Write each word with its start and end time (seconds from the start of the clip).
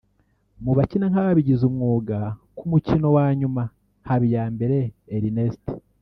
Mu 0.63 0.71
bakina 0.77 1.05
nk’ababigize 1.11 1.63
umwuga 1.69 2.17
ku 2.57 2.63
mukino 2.71 3.07
wa 3.17 3.25
nyuma 3.39 3.63
Habiyambere 4.07 4.77
Ernest 5.15 5.63